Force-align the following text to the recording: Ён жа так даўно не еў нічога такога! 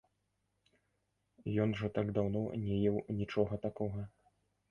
Ён 1.65 1.69
жа 1.81 1.91
так 1.99 2.07
даўно 2.17 2.41
не 2.65 2.77
еў 2.93 2.97
нічога 3.19 3.63
такога! 3.69 4.01